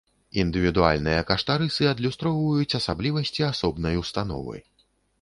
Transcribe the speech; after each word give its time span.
Індывідуальныя 0.43 1.25
каштарысы 1.29 1.83
адлюстроўваюць 1.93 2.77
асаблівасці 2.81 3.49
асобнай 3.53 3.95
установы. 4.07 4.57